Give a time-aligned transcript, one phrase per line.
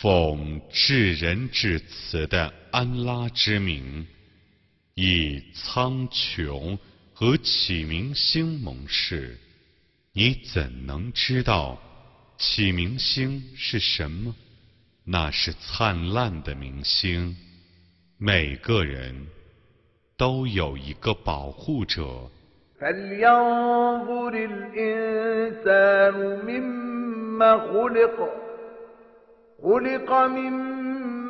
[0.00, 4.06] 奉至仁至慈的安拉之名，
[4.94, 6.76] 以苍穹
[7.12, 9.38] 和启明星盟誓，
[10.12, 11.80] 你怎能知道
[12.36, 14.34] 启明星是什么？
[15.04, 17.36] 那是灿烂的明星，
[18.18, 19.26] 每个人
[20.16, 22.30] 都有一个保护者。
[29.64, 30.52] خلق من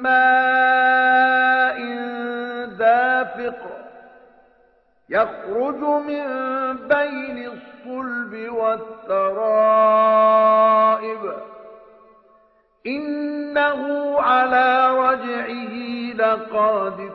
[0.03, 1.79] ماء
[2.79, 3.59] دافق
[5.09, 6.25] يخرج من
[6.89, 9.75] بين الصلب والترائب
[12.87, 13.81] إنه
[14.21, 15.75] على رجعه
[16.17, 17.13] لقادر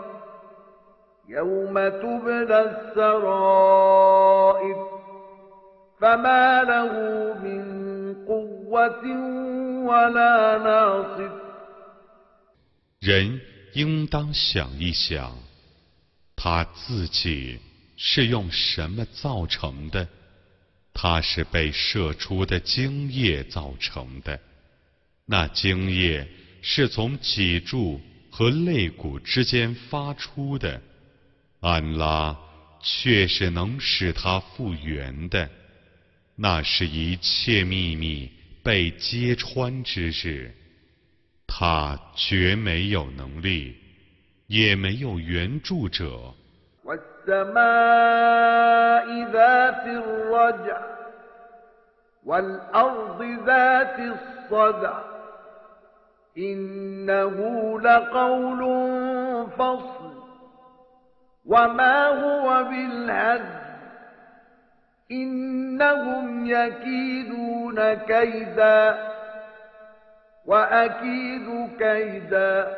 [1.28, 4.20] يوم تبلى السرائر
[6.02, 6.94] فما له
[7.44, 7.79] من
[13.00, 13.42] 人
[13.74, 15.36] 应当想一想，
[16.36, 17.60] 他自己
[17.98, 20.08] 是用什么造成的？
[20.94, 24.40] 他是被射出的精液造成的。
[25.26, 26.28] 那精液
[26.62, 30.80] 是从脊柱和肋骨之间发出的。
[31.62, 32.38] 安拉
[32.82, 35.50] 却是能使他复原的。
[36.36, 38.32] 那是一切秘密。
[38.64, 40.52] 被揭穿之日，
[41.48, 43.76] 他绝没有能力，
[44.48, 46.34] 也没有援助者。
[65.11, 68.99] إنهم يكيدون كيدا
[70.47, 71.47] وأكيد
[71.79, 72.77] كيدا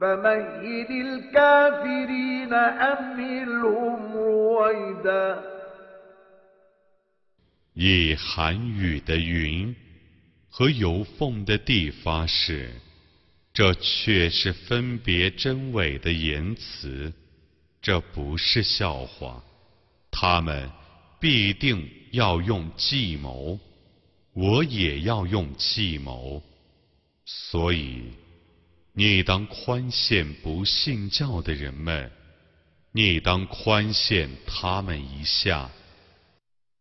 [0.00, 5.42] فمهل الكافرين أمهلهم رويدا
[7.74, 9.76] 以寒雨的云
[10.50, 12.70] 和有缝的地发誓，
[13.52, 17.12] 这却是分别真伪的言辞，
[17.80, 19.42] 这不是笑话。
[20.10, 20.68] 他们。
[21.23, 23.57] 必定要用计谋，
[24.33, 26.43] 我也要用计谋，
[27.23, 28.11] 所以
[28.91, 32.11] 你当宽限不信教的人们，
[32.91, 35.71] 你当宽限他们一下。